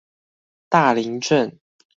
[0.67, 1.59] 大林鎮